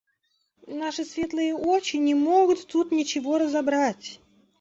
–Наши 0.77 1.05
светлые 1.05 1.53
очи 1.53 1.97
не 1.97 2.15
могут 2.15 2.65
тут 2.65 2.91
ничего 2.91 3.37
разобрать. 3.37 4.19